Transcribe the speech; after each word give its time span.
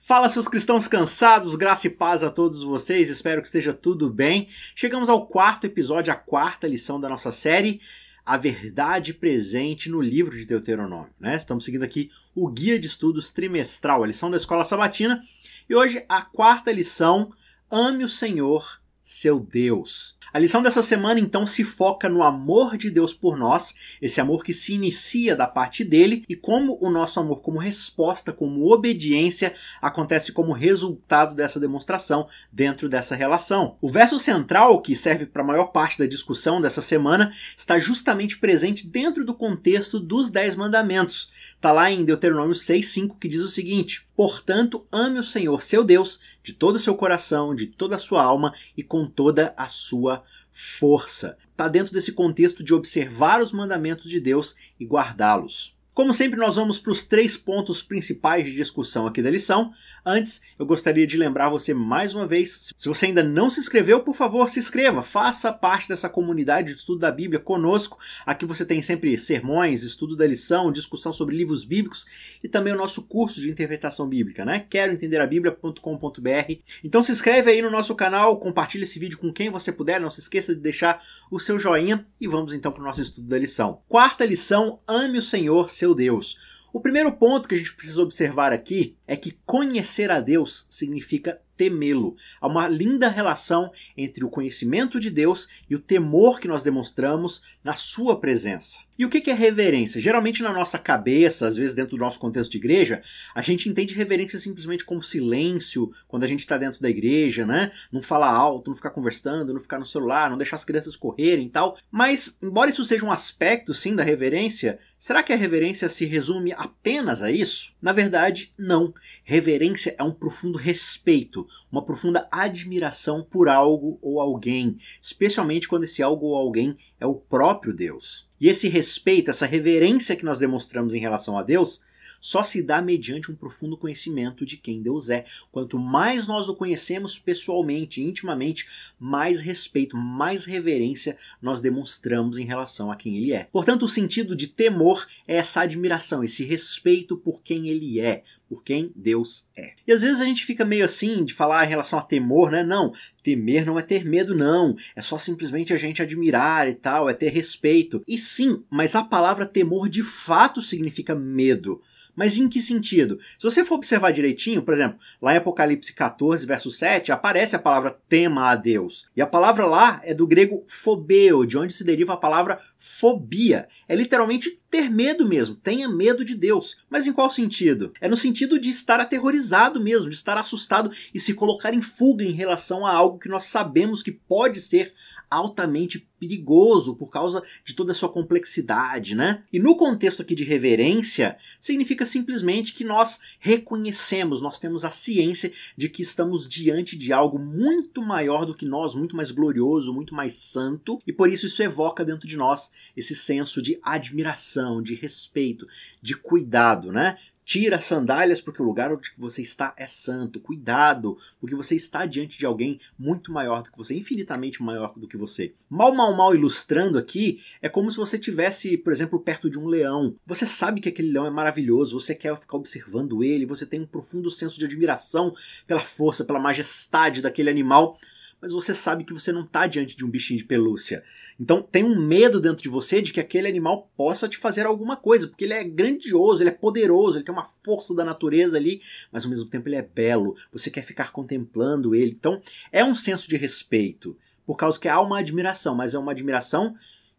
Fala, 0.00 0.28
seus 0.28 0.46
cristãos 0.46 0.86
cansados, 0.86 1.56
graça 1.56 1.88
e 1.88 1.90
paz 1.90 2.22
a 2.22 2.30
todos 2.30 2.62
vocês, 2.62 3.10
espero 3.10 3.42
que 3.42 3.48
esteja 3.48 3.74
tudo 3.74 4.08
bem. 4.08 4.48
Chegamos 4.74 5.08
ao 5.08 5.26
quarto 5.26 5.66
episódio, 5.66 6.12
a 6.12 6.16
quarta 6.16 6.68
lição 6.68 7.00
da 7.00 7.08
nossa 7.08 7.32
série, 7.32 7.80
A 8.24 8.36
Verdade 8.36 9.12
Presente 9.12 9.90
no 9.90 10.00
Livro 10.00 10.34
de 10.36 10.46
Deuteronômio. 10.46 11.10
Né? 11.20 11.36
Estamos 11.36 11.64
seguindo 11.64 11.82
aqui 11.82 12.10
o 12.34 12.48
Guia 12.48 12.78
de 12.78 12.86
Estudos 12.86 13.30
Trimestral, 13.30 14.02
a 14.02 14.06
lição 14.06 14.30
da 14.30 14.36
Escola 14.36 14.64
Sabatina, 14.64 15.22
e 15.68 15.74
hoje 15.74 16.02
a 16.08 16.22
quarta 16.22 16.72
lição, 16.72 17.32
Ame 17.70 18.04
o 18.04 18.08
Senhor, 18.08 18.80
seu 19.08 19.40
Deus. 19.40 20.18
A 20.30 20.38
lição 20.38 20.62
dessa 20.62 20.82
semana 20.82 21.18
então 21.18 21.46
se 21.46 21.64
foca 21.64 22.10
no 22.10 22.22
amor 22.22 22.76
de 22.76 22.90
Deus 22.90 23.14
por 23.14 23.38
nós, 23.38 23.74
esse 24.02 24.20
amor 24.20 24.44
que 24.44 24.52
se 24.52 24.74
inicia 24.74 25.34
da 25.34 25.46
parte 25.46 25.82
dele 25.82 26.24
e 26.28 26.36
como 26.36 26.78
o 26.78 26.90
nosso 26.90 27.18
amor 27.18 27.40
como 27.40 27.58
resposta, 27.58 28.34
como 28.34 28.70
obediência, 28.70 29.54
acontece 29.80 30.30
como 30.30 30.52
resultado 30.52 31.34
dessa 31.34 31.58
demonstração 31.58 32.28
dentro 32.52 32.86
dessa 32.86 33.16
relação. 33.16 33.78
O 33.80 33.88
verso 33.88 34.18
central, 34.18 34.82
que 34.82 34.94
serve 34.94 35.24
para 35.24 35.42
a 35.42 35.46
maior 35.46 35.68
parte 35.68 35.98
da 35.98 36.04
discussão 36.04 36.60
dessa 36.60 36.82
semana, 36.82 37.32
está 37.56 37.78
justamente 37.78 38.36
presente 38.36 38.86
dentro 38.86 39.24
do 39.24 39.32
contexto 39.32 39.98
dos 39.98 40.28
Dez 40.28 40.54
Mandamentos. 40.54 41.32
Está 41.54 41.72
lá 41.72 41.90
em 41.90 42.04
Deuteronômio 42.04 42.54
6,5 42.54 43.18
que 43.18 43.26
diz 43.26 43.40
o 43.40 43.48
seguinte: 43.48 44.06
Portanto, 44.18 44.84
ame 44.90 45.20
o 45.20 45.22
Senhor 45.22 45.62
seu 45.62 45.84
Deus 45.84 46.18
de 46.42 46.52
todo 46.52 46.74
o 46.74 46.78
seu 46.80 46.96
coração, 46.96 47.54
de 47.54 47.68
toda 47.68 47.94
a 47.94 48.00
sua 48.00 48.20
alma 48.20 48.52
e 48.76 48.82
com 48.82 49.06
toda 49.06 49.54
a 49.56 49.68
sua 49.68 50.24
força. 50.50 51.38
Está 51.52 51.68
dentro 51.68 51.92
desse 51.92 52.10
contexto 52.10 52.64
de 52.64 52.74
observar 52.74 53.40
os 53.40 53.52
mandamentos 53.52 54.10
de 54.10 54.18
Deus 54.18 54.56
e 54.76 54.84
guardá-los. 54.84 55.77
Como 55.98 56.14
sempre, 56.14 56.38
nós 56.38 56.54
vamos 56.54 56.78
para 56.78 56.92
os 56.92 57.02
três 57.02 57.36
pontos 57.36 57.82
principais 57.82 58.44
de 58.44 58.54
discussão 58.54 59.04
aqui 59.04 59.20
da 59.20 59.28
lição. 59.28 59.72
Antes, 60.06 60.40
eu 60.56 60.64
gostaria 60.64 61.04
de 61.04 61.16
lembrar 61.16 61.50
você 61.50 61.74
mais 61.74 62.14
uma 62.14 62.24
vez: 62.24 62.72
se 62.76 62.88
você 62.88 63.06
ainda 63.06 63.20
não 63.20 63.50
se 63.50 63.58
inscreveu, 63.58 63.98
por 63.98 64.14
favor, 64.14 64.48
se 64.48 64.60
inscreva, 64.60 65.02
faça 65.02 65.52
parte 65.52 65.88
dessa 65.88 66.08
comunidade 66.08 66.72
de 66.72 66.78
estudo 66.78 67.00
da 67.00 67.10
Bíblia 67.10 67.40
conosco. 67.40 67.98
Aqui 68.24 68.46
você 68.46 68.64
tem 68.64 68.80
sempre 68.80 69.18
sermões, 69.18 69.82
estudo 69.82 70.14
da 70.14 70.24
lição, 70.24 70.70
discussão 70.70 71.12
sobre 71.12 71.36
livros 71.36 71.64
bíblicos 71.64 72.06
e 72.44 72.48
também 72.48 72.72
o 72.72 72.76
nosso 72.76 73.02
curso 73.02 73.40
de 73.40 73.50
interpretação 73.50 74.08
bíblica, 74.08 74.44
né? 74.44 74.64
Quero 74.70 74.92
entender 74.92 75.20
a 75.20 75.26
Bíblia.com.br. 75.26 76.52
Então 76.84 77.02
se 77.02 77.10
inscreve 77.10 77.50
aí 77.50 77.60
no 77.60 77.70
nosso 77.70 77.96
canal, 77.96 78.38
compartilhe 78.38 78.84
esse 78.84 79.00
vídeo 79.00 79.18
com 79.18 79.32
quem 79.32 79.50
você 79.50 79.72
puder, 79.72 80.00
não 80.00 80.10
se 80.10 80.20
esqueça 80.20 80.54
de 80.54 80.60
deixar 80.60 81.02
o 81.28 81.40
seu 81.40 81.58
joinha 81.58 82.06
e 82.20 82.28
vamos 82.28 82.54
então 82.54 82.70
para 82.70 82.82
o 82.82 82.86
nosso 82.86 83.02
estudo 83.02 83.26
da 83.26 83.36
lição. 83.36 83.82
Quarta 83.88 84.24
lição: 84.24 84.78
ame 84.86 85.18
o 85.18 85.22
Senhor, 85.22 85.68
seu 85.68 85.87
seu 85.88 85.94
Deus. 85.94 86.38
O 86.72 86.80
primeiro 86.80 87.12
ponto 87.12 87.48
que 87.48 87.54
a 87.54 87.58
gente 87.58 87.74
precisa 87.74 88.02
observar 88.02 88.52
aqui 88.52 88.96
é 89.06 89.16
que 89.16 89.36
conhecer 89.46 90.10
a 90.10 90.20
Deus 90.20 90.66
significa 90.68 91.40
temê-lo. 91.58 92.16
Há 92.40 92.46
uma 92.46 92.68
linda 92.68 93.08
relação 93.08 93.70
entre 93.96 94.24
o 94.24 94.30
conhecimento 94.30 94.98
de 94.98 95.10
Deus 95.10 95.48
e 95.68 95.74
o 95.74 95.80
temor 95.80 96.38
que 96.38 96.48
nós 96.48 96.62
demonstramos 96.62 97.42
na 97.62 97.74
sua 97.74 98.18
presença. 98.18 98.78
E 98.98 99.04
o 99.04 99.08
que 99.08 99.30
é 99.30 99.34
reverência? 99.34 100.00
Geralmente 100.00 100.42
na 100.42 100.52
nossa 100.52 100.76
cabeça, 100.76 101.46
às 101.46 101.54
vezes 101.54 101.72
dentro 101.72 101.96
do 101.96 102.00
nosso 102.00 102.18
contexto 102.18 102.50
de 102.50 102.58
igreja, 102.58 103.00
a 103.32 103.40
gente 103.40 103.68
entende 103.68 103.94
reverência 103.94 104.40
simplesmente 104.40 104.84
como 104.84 105.04
silêncio 105.04 105.92
quando 106.08 106.24
a 106.24 106.26
gente 106.26 106.40
está 106.40 106.58
dentro 106.58 106.80
da 106.80 106.90
igreja, 106.90 107.46
né? 107.46 107.70
Não 107.92 108.02
falar 108.02 108.32
alto, 108.32 108.70
não 108.70 108.76
ficar 108.76 108.90
conversando, 108.90 109.52
não 109.52 109.60
ficar 109.60 109.78
no 109.78 109.86
celular, 109.86 110.28
não 110.28 110.36
deixar 110.36 110.56
as 110.56 110.64
crianças 110.64 110.96
correrem 110.96 111.46
e 111.46 111.48
tal. 111.48 111.76
Mas, 111.92 112.38
embora 112.42 112.70
isso 112.70 112.84
seja 112.84 113.04
um 113.04 113.12
aspecto, 113.12 113.72
sim, 113.72 113.94
da 113.94 114.02
reverência, 114.02 114.80
será 114.98 115.22
que 115.22 115.32
a 115.32 115.36
reverência 115.36 115.88
se 115.88 116.04
resume 116.04 116.52
apenas 116.52 117.22
a 117.22 117.30
isso? 117.30 117.72
Na 117.80 117.92
verdade, 117.92 118.52
não. 118.58 118.92
Reverência 119.22 119.94
é 119.96 120.02
um 120.02 120.12
profundo 120.12 120.58
respeito, 120.58 121.46
uma 121.70 121.84
profunda 121.84 122.28
admiração 122.30 123.22
por 123.22 123.48
algo 123.48 123.98
ou 124.02 124.20
alguém, 124.20 124.78
especialmente 125.00 125.68
quando 125.68 125.84
esse 125.84 126.02
algo 126.02 126.26
ou 126.26 126.36
alguém 126.36 126.76
é 127.00 127.06
o 127.06 127.14
próprio 127.14 127.72
Deus. 127.72 128.28
E 128.40 128.48
esse 128.48 128.68
respeito, 128.68 129.30
essa 129.30 129.46
reverência 129.46 130.16
que 130.16 130.24
nós 130.24 130.38
demonstramos 130.38 130.94
em 130.94 131.00
relação 131.00 131.36
a 131.36 131.42
Deus, 131.42 131.80
só 132.20 132.42
se 132.42 132.62
dá 132.62 132.80
mediante 132.82 133.30
um 133.30 133.34
profundo 133.34 133.76
conhecimento 133.76 134.44
de 134.44 134.56
quem 134.56 134.82
Deus 134.82 135.10
é. 135.10 135.24
Quanto 135.50 135.78
mais 135.78 136.26
nós 136.26 136.48
o 136.48 136.54
conhecemos 136.54 137.18
pessoalmente, 137.18 138.02
intimamente, 138.02 138.66
mais 138.98 139.40
respeito, 139.40 139.96
mais 139.96 140.44
reverência 140.44 141.16
nós 141.40 141.60
demonstramos 141.60 142.38
em 142.38 142.44
relação 142.44 142.90
a 142.90 142.96
quem 142.96 143.16
Ele 143.16 143.32
é. 143.32 143.44
Portanto, 143.52 143.84
o 143.84 143.88
sentido 143.88 144.34
de 144.34 144.48
temor 144.48 145.06
é 145.26 145.36
essa 145.36 145.60
admiração, 145.60 146.24
esse 146.24 146.44
respeito 146.44 147.16
por 147.16 147.42
quem 147.42 147.68
Ele 147.68 148.00
é, 148.00 148.22
por 148.48 148.62
quem 148.62 148.90
Deus 148.96 149.46
é. 149.56 149.74
E 149.86 149.92
às 149.92 150.02
vezes 150.02 150.20
a 150.20 150.24
gente 150.24 150.44
fica 150.44 150.64
meio 150.64 150.84
assim 150.84 151.24
de 151.24 151.34
falar 151.34 151.64
em 151.64 151.68
relação 151.68 151.98
a 151.98 152.02
temor, 152.02 152.50
né? 152.50 152.62
Não, 152.62 152.92
temer 153.22 153.64
não 153.64 153.78
é 153.78 153.82
ter 153.82 154.04
medo, 154.04 154.34
não. 154.34 154.74
É 154.96 155.02
só 155.02 155.18
simplesmente 155.18 155.72
a 155.72 155.76
gente 155.76 156.02
admirar 156.02 156.68
e 156.68 156.74
tal, 156.74 157.08
é 157.08 157.14
ter 157.14 157.30
respeito. 157.30 158.02
E 158.06 158.16
sim, 158.16 158.64
mas 158.70 158.94
a 158.94 159.04
palavra 159.04 159.46
temor 159.46 159.88
de 159.88 160.02
fato 160.02 160.62
significa 160.62 161.14
medo. 161.14 161.80
Mas 162.18 162.36
em 162.36 162.48
que 162.48 162.60
sentido? 162.60 163.20
Se 163.38 163.44
você 163.44 163.64
for 163.64 163.76
observar 163.76 164.12
direitinho, 164.12 164.60
por 164.60 164.74
exemplo, 164.74 164.98
lá 165.22 165.34
em 165.34 165.36
Apocalipse 165.36 165.94
14, 165.94 166.44
verso 166.44 166.68
7, 166.68 167.12
aparece 167.12 167.54
a 167.54 167.60
palavra 167.60 167.96
tema 168.08 168.50
a 168.50 168.56
Deus. 168.56 169.06
E 169.16 169.22
a 169.22 169.26
palavra 169.26 169.66
lá 169.66 170.00
é 170.02 170.12
do 170.12 170.26
grego 170.26 170.64
phobeo, 170.66 171.46
de 171.46 171.56
onde 171.56 171.72
se 171.72 171.84
deriva 171.84 172.14
a 172.14 172.16
palavra 172.16 172.58
fobia. 172.76 173.68
É 173.88 173.94
literalmente 173.94 174.57
ter 174.70 174.90
medo 174.90 175.26
mesmo, 175.26 175.56
tenha 175.56 175.88
medo 175.88 176.24
de 176.24 176.34
Deus. 176.34 176.78
Mas 176.90 177.06
em 177.06 177.12
qual 177.12 177.30
sentido? 177.30 177.92
É 178.00 178.08
no 178.08 178.16
sentido 178.16 178.58
de 178.58 178.70
estar 178.70 179.00
aterrorizado 179.00 179.80
mesmo, 179.80 180.10
de 180.10 180.16
estar 180.16 180.36
assustado 180.36 180.90
e 181.14 181.20
se 181.20 181.34
colocar 181.34 181.72
em 181.72 181.80
fuga 181.80 182.24
em 182.24 182.32
relação 182.32 182.86
a 182.86 182.92
algo 182.92 183.18
que 183.18 183.28
nós 183.28 183.44
sabemos 183.44 184.02
que 184.02 184.12
pode 184.12 184.60
ser 184.60 184.92
altamente 185.30 186.06
perigoso 186.18 186.96
por 186.96 187.10
causa 187.10 187.42
de 187.64 187.74
toda 187.74 187.92
a 187.92 187.94
sua 187.94 188.08
complexidade, 188.08 189.14
né? 189.14 189.44
E 189.52 189.58
no 189.58 189.76
contexto 189.76 190.22
aqui 190.22 190.34
de 190.34 190.44
reverência, 190.44 191.36
significa 191.60 192.04
simplesmente 192.04 192.74
que 192.74 192.84
nós 192.84 193.18
reconhecemos, 193.38 194.42
nós 194.42 194.58
temos 194.58 194.84
a 194.84 194.90
ciência 194.90 195.52
de 195.76 195.88
que 195.88 196.02
estamos 196.02 196.48
diante 196.48 196.96
de 196.96 197.12
algo 197.12 197.38
muito 197.38 198.02
maior 198.02 198.44
do 198.44 198.54
que 198.54 198.66
nós, 198.66 198.94
muito 198.94 199.16
mais 199.16 199.30
glorioso, 199.30 199.92
muito 199.92 200.14
mais 200.14 200.36
santo, 200.36 201.00
e 201.06 201.12
por 201.12 201.30
isso 201.30 201.46
isso 201.46 201.62
evoca 201.62 202.04
dentro 202.04 202.28
de 202.28 202.36
nós 202.36 202.70
esse 202.96 203.14
senso 203.14 203.62
de 203.62 203.78
admiração, 203.82 204.57
de 204.82 204.94
respeito, 204.94 205.66
de 206.00 206.14
cuidado, 206.14 206.92
né? 206.92 207.16
Tira 207.44 207.76
as 207.76 207.86
sandálias 207.86 208.42
porque 208.42 208.60
o 208.60 208.64
lugar 208.64 208.92
onde 208.92 209.10
você 209.16 209.40
está 209.40 209.72
é 209.74 209.86
santo. 209.86 210.38
Cuidado, 210.38 211.16
porque 211.40 211.56
você 211.56 211.74
está 211.74 212.04
diante 212.04 212.36
de 212.38 212.44
alguém 212.44 212.78
muito 212.98 213.32
maior 213.32 213.62
do 213.62 213.70
que 213.70 213.78
você, 213.78 213.94
infinitamente 213.94 214.62
maior 214.62 214.92
do 214.94 215.08
que 215.08 215.16
você. 215.16 215.54
Mal, 215.66 215.94
mal, 215.94 216.14
mal 216.14 216.34
ilustrando 216.34 216.98
aqui, 216.98 217.40
é 217.62 217.68
como 217.70 217.90
se 217.90 217.96
você 217.96 218.18
tivesse, 218.18 218.76
por 218.76 218.92
exemplo, 218.92 219.18
perto 219.18 219.48
de 219.48 219.58
um 219.58 219.66
leão. 219.66 220.14
Você 220.26 220.44
sabe 220.44 220.78
que 220.78 220.90
aquele 220.90 221.10
leão 221.10 221.24
é 221.24 221.30
maravilhoso, 221.30 221.98
você 221.98 222.14
quer 222.14 222.36
ficar 222.36 222.58
observando 222.58 223.24
ele, 223.24 223.46
você 223.46 223.64
tem 223.64 223.80
um 223.80 223.86
profundo 223.86 224.30
senso 224.30 224.58
de 224.58 224.66
admiração 224.66 225.32
pela 225.66 225.80
força, 225.80 226.26
pela 226.26 226.38
majestade 226.38 227.22
daquele 227.22 227.48
animal 227.48 227.98
mas 228.40 228.52
você 228.52 228.74
sabe 228.74 229.04
que 229.04 229.12
você 229.12 229.32
não 229.32 229.42
está 229.42 229.66
diante 229.66 229.96
de 229.96 230.04
um 230.04 230.10
bichinho 230.10 230.38
de 230.38 230.44
pelúcia. 230.44 231.02
Então 231.38 231.62
tem 231.62 231.84
um 231.84 232.00
medo 232.00 232.40
dentro 232.40 232.62
de 232.62 232.68
você 232.68 233.02
de 233.02 233.12
que 233.12 233.20
aquele 233.20 233.48
animal 233.48 233.90
possa 233.96 234.28
te 234.28 234.38
fazer 234.38 234.66
alguma 234.66 234.96
coisa, 234.96 235.26
porque 235.26 235.44
ele 235.44 235.54
é 235.54 235.64
grandioso, 235.64 236.42
ele 236.42 236.50
é 236.50 236.52
poderoso, 236.52 237.18
ele 237.18 237.24
tem 237.24 237.34
uma 237.34 237.48
força 237.64 237.94
da 237.94 238.04
natureza 238.04 238.56
ali, 238.56 238.80
mas 239.10 239.24
ao 239.24 239.30
mesmo 239.30 239.48
tempo 239.48 239.68
ele 239.68 239.76
é 239.76 239.82
belo. 239.82 240.36
Você 240.52 240.70
quer 240.70 240.82
ficar 240.82 241.12
contemplando 241.12 241.94
ele. 241.94 242.12
Então 242.18 242.40
é 242.70 242.84
um 242.84 242.94
senso 242.94 243.28
de 243.28 243.36
respeito, 243.36 244.16
por 244.46 244.56
causa 244.56 244.78
que 244.78 244.88
há 244.88 245.00
uma 245.00 245.18
admiração, 245.18 245.74
mas 245.74 245.94
é 245.94 245.98
uma 245.98 246.12
admiração 246.12 246.74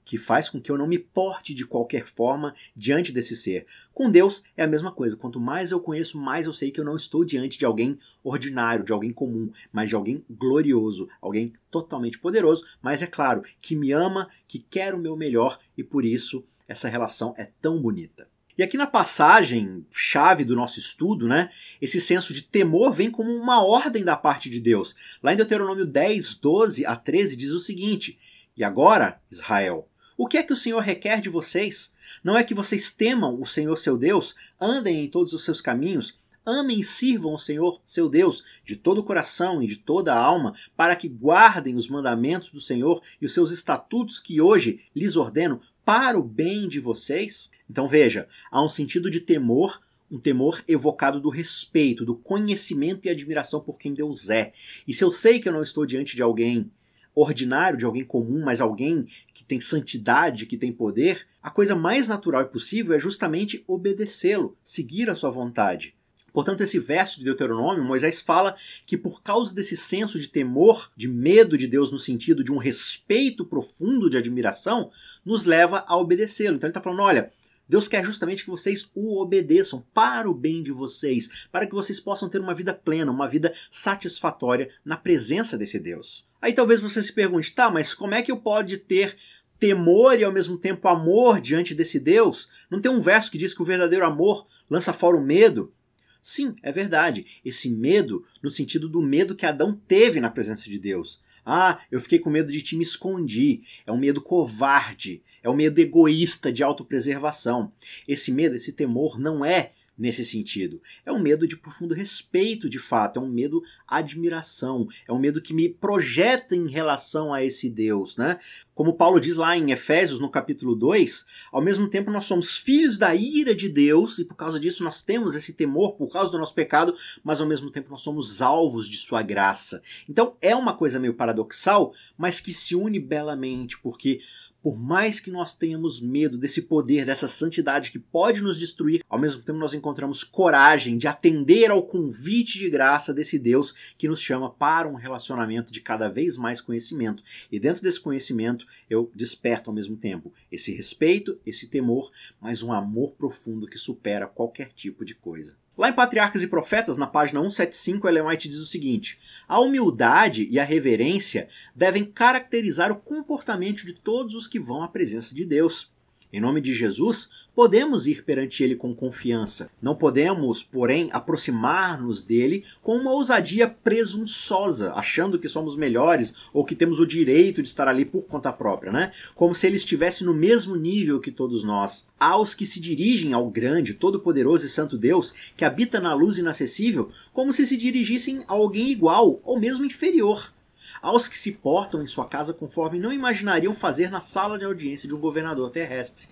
que 0.09 0.18
faz 0.18 0.50
com 0.50 0.59
que 0.59 0.72
eu 0.72 0.78
não 0.78 0.88
me 0.88 0.97
porte 0.97 1.53
de 1.53 1.68
qualquer 1.68 2.08
forma 2.08 2.56
diante 2.75 3.12
desse 3.12 3.36
ser. 3.36 3.68
Com 3.94 4.09
Deus 4.09 4.42
é 4.58 4.64
a 4.64 4.68
mesma 4.68 4.92
coisa. 4.92 5.16
Quanto 5.16 5.40
mais 5.40 5.70
eu 5.70 5.80
conheço, 5.80 6.18
mais 6.18 6.47
eu 6.47 6.52
sei 6.52 6.72
que 6.72 6.80
eu 6.80 6.84
não 6.84 6.97
estou 6.97 7.24
diante 7.24 7.59
de 7.59 7.66
alguém 7.66 7.96
ordinário, 8.24 8.84
de 8.84 8.92
alguém 8.92 9.13
comum, 9.13 9.51
mas 9.72 9.88
de 9.88 9.94
alguém 9.94 10.25
glorioso, 10.28 11.07
alguém 11.22 11.54
totalmente 11.69 12.18
poderoso, 12.18 12.66
mas 12.81 13.04
é 13.04 13.06
claro, 13.06 13.44
que 13.62 13.75
me 13.75 13.92
ama, 13.92 14.28
que 14.48 14.57
quer 14.57 14.95
o 14.95 15.00
meu 15.00 15.16
melhor 15.16 15.60
e 15.78 15.84
por 15.84 16.04
isso 16.04 16.44
essa 16.68 16.89
relação 16.89 17.36
é 17.38 17.45
tão 17.62 17.80
bonita. 17.80 18.28
E 18.57 18.63
aqui 18.63 18.78
na 18.78 18.88
passagem 18.88 19.86
chave 19.92 20.44
do 20.44 20.56
nosso 20.56 20.80
estudo, 20.80 21.28
né, 21.28 21.51
esse 21.80 22.01
senso 22.01 22.34
de 22.34 22.42
temor 22.42 22.92
vem 22.92 23.12
como 23.12 23.31
uma 23.31 23.63
ordem 23.63 24.04
da 24.04 24.18
parte 24.18 24.50
de 24.50 24.60
Deus. 24.60 24.95
Lá 25.22 25.34
em 25.34 25.38
Deuteronômio 25.38 25.86
10, 25.86 26.36
12 26.38 26.84
a 26.84 26.95
13 26.95 27.38
diz 27.38 27.51
o 27.51 27.60
seguinte: 27.60 28.18
E 28.57 28.63
agora, 28.63 29.22
Israel, 29.30 29.88
o 30.19 30.27
que 30.27 30.38
é 30.38 30.44
que 30.44 30.51
o 30.51 30.57
Senhor 30.57 30.81
requer 30.81 31.21
de 31.21 31.30
vocês? 31.30 31.94
Não 32.21 32.38
é 32.38 32.44
que 32.44 32.54
vocês 32.54 32.92
temam 32.92 33.39
o 33.39 33.45
Senhor 33.45 33.77
seu 33.77 33.98
Deus, 33.98 34.36
andem 34.60 35.06
em 35.06 35.10
todos 35.10 35.31
os 35.31 35.45
seus 35.45 35.62
caminhos, 35.62 36.19
amem 36.45 36.81
e 36.81 36.83
sirvam 36.83 37.36
o 37.36 37.38
Senhor 37.38 37.80
seu 37.86 38.10
Deus 38.10 38.44
de 38.66 38.75
todo 38.75 38.98
o 38.98 39.04
coração 39.04 39.63
e 39.63 39.68
de 39.68 39.77
toda 39.77 40.13
a 40.13 40.19
alma, 40.19 40.54
para 40.75 40.94
que 40.98 41.07
guardem 41.07 41.75
os 41.75 41.88
mandamentos 41.88 42.51
do 42.51 42.60
Senhor 42.60 43.01
e 43.21 43.25
os 43.25 43.33
seus 43.33 43.50
estatutos 43.50 44.19
que 44.19 44.42
hoje 44.42 44.81
lhes 44.94 45.16
ordeno 45.16 45.62
para 45.86 46.19
o 46.19 46.24
bem 46.24 46.68
de 46.68 46.81
vocês? 46.81 47.50
Então 47.69 47.88
veja, 47.88 48.27
há 48.51 48.62
um 48.62 48.68
sentido 48.68 49.10
de 49.10 49.22
temor 49.22 49.80
um 50.12 50.19
temor 50.19 50.63
evocado 50.68 51.22
do 51.22 51.30
respeito, 51.30 52.04
do 52.04 52.15
conhecimento 52.15 53.06
e 53.06 53.10
admiração 53.10 53.62
por 53.62 53.77
quem 53.77 53.94
Deus 53.94 54.30
é. 54.30 54.54
E 54.88 54.94
se 54.94 55.04
eu 55.04 55.12
sei 55.12 55.39
que 55.39 55.48
eu 55.48 55.54
não 55.54 55.62
estou 55.62 55.86
diante 55.86 56.15
de 56.15 56.24
alguém 56.24 56.72
ordinário, 57.14 57.78
de 57.78 57.86
alguém 57.86 58.04
comum, 58.04 58.44
mas 58.44 58.62
alguém 58.62 59.06
que 59.34 59.44
tem 59.44 59.60
santidade, 59.60 60.46
que 60.46 60.58
tem 60.58 60.72
poder, 60.72 61.28
a 61.42 61.50
coisa 61.50 61.76
mais 61.76 62.08
natural 62.08 62.42
e 62.42 62.50
possível 62.50 62.96
é 62.96 63.00
justamente 63.00 63.64
obedecê-lo, 63.68 64.58
seguir 64.64 65.10
a 65.10 65.16
sua 65.16 65.30
vontade. 65.30 65.96
Portanto, 66.32 66.62
esse 66.62 66.80
verso 66.80 67.20
de 67.20 67.26
Deuteronômio, 67.26 67.84
Moisés 67.84 68.22
fala 68.22 68.56
que 68.86 68.98
por 68.98 69.22
causa 69.22 69.54
desse 69.54 69.76
senso 69.76 70.20
de 70.20 70.28
temor, 70.28 70.92
de 70.96 71.08
medo 71.08 71.58
de 71.58 71.68
Deus 71.68 71.92
no 71.92 71.98
sentido 71.98 72.44
de 72.44 72.52
um 72.52 72.58
respeito 72.58 73.46
profundo 73.46 74.10
de 74.10 74.18
admiração, 74.18 74.92
nos 75.26 75.46
leva 75.46 75.84
a 75.88 75.98
obedecê-lo. 75.98 76.56
Então 76.56 76.68
ele 76.68 76.72
está 76.72 76.82
falando: 76.82 77.02
olha, 77.02 77.32
Deus 77.68 77.88
quer 77.88 78.04
justamente 78.06 78.44
que 78.44 78.50
vocês 78.50 78.90
o 78.96 79.22
obedeçam 79.22 79.86
para 79.94 80.30
o 80.30 80.34
bem 80.34 80.64
de 80.64 80.72
vocês, 80.72 81.48
para 81.52 81.68
que 81.68 81.76
vocês 81.76 82.00
possam 82.00 82.30
ter 82.30 82.40
uma 82.40 82.56
vida 82.56 82.74
plena, 82.74 83.12
uma 83.12 83.28
vida 83.28 83.54
satisfatória 83.70 84.70
na 84.84 84.98
presença 84.98 85.58
desse 85.58 85.80
Deus. 85.80 86.29
Aí 86.41 86.53
talvez 86.53 86.81
você 86.81 87.01
se 87.03 87.12
pergunte, 87.12 87.53
tá, 87.53 87.69
mas 87.69 87.94
como 87.94 88.13
é 88.13 88.21
que 88.21 88.31
eu 88.31 88.38
pode 88.38 88.77
ter 88.77 89.15
temor 89.59 90.18
e 90.18 90.24
ao 90.24 90.31
mesmo 90.31 90.57
tempo 90.57 90.88
amor 90.88 91.41
diante 91.41 91.75
desse 91.75 92.00
Deus? 92.00 92.50
Não 92.69 92.80
tem 92.80 92.91
um 92.91 93.01
verso 93.01 93.30
que 93.30 93.38
diz 93.38 93.53
que 93.53 93.62
o 93.62 93.65
verdadeiro 93.65 94.06
amor 94.06 94.47
lança 94.69 94.94
fora 94.94 95.18
o 95.18 95.21
medo? 95.21 95.74
Sim, 96.21 96.56
é 96.62 96.71
verdade. 96.71 97.25
Esse 97.44 97.69
medo, 97.69 98.25
no 98.41 98.50
sentido 98.50 98.88
do 98.88 99.01
medo 99.01 99.36
que 99.36 99.45
Adão 99.45 99.80
teve 99.88 100.19
na 100.19 100.30
presença 100.30 100.65
de 100.65 100.77
Deus. 100.77 101.21
Ah, 101.45 101.80
eu 101.91 102.00
fiquei 102.00 102.19
com 102.19 102.30
medo 102.30 102.51
de 102.51 102.62
ti, 102.62 102.75
me 102.75 102.83
escondi. 102.83 103.62
É 103.86 103.91
um 103.91 103.97
medo 103.97 104.21
covarde, 104.21 105.24
é 105.41 105.50
um 105.50 105.56
medo 105.56 105.80
egoísta 105.80 106.51
de 106.51 106.63
autopreservação. 106.63 107.71
Esse 108.07 108.31
medo, 108.31 108.56
esse 108.56 108.74
temor 108.74 109.19
não 109.19 109.44
é 109.44 109.74
nesse 110.00 110.24
sentido. 110.24 110.81
É 111.06 111.12
um 111.12 111.19
medo 111.19 111.46
de 111.46 111.57
profundo 111.57 111.94
respeito, 111.94 112.69
de 112.69 112.80
fato, 112.80 113.19
é 113.19 113.22
um 113.22 113.30
medo 113.30 113.62
admiração, 113.86 114.88
é 115.07 115.12
um 115.12 115.19
medo 115.19 115.42
que 115.42 115.54
me 115.54 115.68
projeta 115.68 116.56
em 116.56 116.69
relação 116.69 117.34
a 117.34 117.44
esse 117.44 117.69
Deus, 117.69 118.16
né? 118.16 118.38
Como 118.74 118.94
Paulo 118.94 119.19
diz 119.19 119.36
lá 119.36 119.57
em 119.57 119.72
Efésios, 119.72 120.22
no 120.22 120.30
capítulo 120.30 120.74
2, 120.74 121.25
ao 121.51 121.62
mesmo 121.62 121.90
tempo 121.90 122.10
nós 122.10 122.24
somos 122.24 122.57
filhos 122.57 122.98
da 122.98 123.13
ira 123.13 123.54
de 123.54 123.68
Deus 123.68 124.19
e 124.19 124.24
por 124.24 124.36
causa 124.36 124.57
disso 124.57 124.86
nós 124.86 125.04
temos 125.04 125.36
esse 125.36 125.51
temor 125.51 125.98
por 125.98 126.07
causa 126.07 126.31
do 126.31 126.38
nosso 126.38 126.56
pecado, 126.56 126.96
mas 127.22 127.42
ao 127.42 127.48
mesmo 127.48 127.69
tempo 127.69 127.92
nós 127.92 128.01
somos 128.01 128.42
alvos 128.42 128.88
de 128.88 128.96
sua 128.96 129.22
graça. 129.22 129.81
Então 130.07 130.38
é 130.42 130.56
uma 130.56 130.74
coisa 130.74 130.98
meio 130.98 131.13
paradoxal, 131.13 131.94
mas 132.18 132.40
que 132.40 132.54
se 132.54 132.74
une 132.74 133.00
belamente, 133.00 133.78
porque 133.80 134.22
por 134.62 134.78
mais 134.78 135.20
que 135.20 135.32
nós 135.32 135.56
tenhamos 135.56 136.02
medo 136.02 136.38
desse 136.38 136.64
poder, 136.64 137.06
dessa 137.06 137.28
santidade 137.28 137.92
que 137.92 138.00
pode 138.00 138.42
nos 138.42 138.60
destruir, 138.60 139.04
ao 139.10 139.20
mesmo 139.20 139.42
tempo 139.42 139.60
nós 139.60 139.74
encontramos 139.74 140.24
coragem 140.24 140.98
de 140.98 141.08
atender 141.08 141.72
ao 141.72 141.84
convite 141.84 142.60
de 142.60 142.70
graça 142.70 143.14
desse 143.14 143.40
Deus 143.40 143.94
que 143.98 144.08
nos 144.08 144.22
chama 144.22 144.50
para 144.50 144.88
um 144.88 144.96
relacionamento 144.96 145.72
de 145.72 145.82
cada 145.82 146.10
vez 146.10 146.38
mais 146.38 146.62
conhecimento. 146.62 147.24
E 147.52 147.60
dentro 147.60 147.82
desse 147.82 148.00
conhecimento 148.00 148.66
eu 148.90 149.12
desperto 149.16 149.70
ao 149.70 149.76
mesmo 149.76 149.96
tempo 149.96 150.34
esse 150.52 150.74
respeito, 150.74 151.40
esse 151.46 151.68
temor, 151.68 152.12
mas 152.42 152.62
um 152.62 152.74
amor 152.74 153.14
profundo 153.14 153.66
que 153.66 153.78
supera 153.78 154.28
qualquer 154.28 154.72
tipo 154.74 155.06
de 155.06 155.16
coisa. 155.16 155.58
Lá 155.80 155.88
em 155.88 155.94
Patriarcas 155.94 156.44
e 156.44 156.48
Profetas, 156.48 156.98
na 156.98 157.08
página 157.08 157.40
175, 157.40 158.06
Ellen 158.06 158.24
White 158.24 158.50
diz 158.50 158.60
o 158.60 158.66
seguinte: 158.66 159.18
A 159.48 159.62
humildade 159.62 160.46
e 160.52 160.60
a 160.60 160.64
reverência 160.66 161.48
devem 161.74 162.04
caracterizar 162.04 162.92
o 162.92 162.98
comportamento 162.98 163.86
de 163.86 163.94
todos 163.94 164.36
os 164.36 164.46
que 164.46 164.60
vão 164.60 164.84
à 164.84 164.90
presença 164.90 165.34
de 165.34 165.46
Deus. 165.46 165.90
Em 166.31 166.40
nome 166.40 166.62
de 166.62 166.76
Jesus, 166.76 167.28
podemos 167.56 168.06
ir 168.06 168.24
perante 168.24 168.64
Ele 168.64 168.76
com 168.76 168.94
confiança. 168.94 169.68
Não 169.81 169.96
podemos, 169.96 170.62
porém, 170.62 171.10
aproximar-nos 171.12 172.22
dele 172.22 172.64
com 172.84 172.98
uma 172.98 173.12
ousadia 173.12 173.68
presunçosa, 173.68 174.94
achando 174.94 175.40
que 175.40 175.50
somos 175.50 175.76
melhores 175.76 176.31
ou 176.54 176.64
que 176.64 176.76
temos 176.76 177.00
o 177.00 177.08
direito 177.08 177.64
de 177.64 177.68
estar 177.68 177.88
ali 177.88 178.06
por 178.06 178.28
conta 178.28 178.54
própria, 178.54 178.92
né? 178.92 179.10
Como 179.34 179.56
se 179.56 179.66
Ele 179.66 179.78
estivesse 179.78 180.24
no 180.24 180.36
mesmo 180.36 180.76
nível 180.76 181.20
que 181.20 181.31
todos 181.31 181.64
nós. 181.64 182.08
Aos 182.20 182.54
que 182.54 182.66
se 182.66 182.80
dirigem 182.80 183.34
ao 183.34 183.50
grande, 183.50 183.96
todo-poderoso 183.96 184.68
e 184.68 184.70
santo 184.70 185.00
Deus, 185.00 185.34
que 185.58 185.66
habita 185.66 186.00
na 186.00 186.14
luz 186.14 186.38
inacessível, 186.38 187.10
como 187.34 187.52
se 187.52 187.66
se 187.66 187.75
dirigissem 187.75 188.44
a 188.48 188.54
alguém 188.54 188.92
igual 188.92 189.40
ou 189.44 189.60
mesmo 189.60 189.84
inferior 189.84 190.54
aos 191.01 191.27
que 191.27 191.38
se 191.38 191.51
portam 191.51 192.01
em 192.01 192.07
sua 192.07 192.25
casa 192.25 192.53
conforme 192.53 193.00
não 193.00 193.13
imaginariam 193.13 193.74
fazer 193.74 194.09
na 194.09 194.21
sala 194.21 194.57
de 194.57 194.65
audiência 194.65 195.07
de 195.07 195.15
um 195.15 195.19
governador 195.19 195.69
terrestre. 195.71 196.27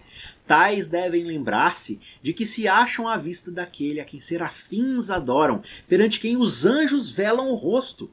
Tais 0.46 0.88
devem 0.88 1.24
lembrar-se 1.24 2.00
de 2.22 2.34
que 2.34 2.46
se 2.46 2.68
acham 2.68 3.08
à 3.08 3.18
vista 3.18 3.52
daquele 3.52 4.00
a 4.00 4.06
quem 4.06 4.20
serafins 4.20 5.10
adoram, 5.10 5.62
perante 5.88 6.20
quem 6.20 6.38
os 6.38 6.66
anjos 6.66 7.10
velam 7.10 7.50
o 7.50 7.56
rosto. 7.56 8.10